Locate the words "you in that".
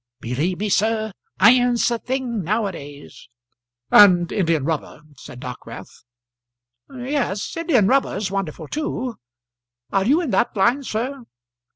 10.05-10.57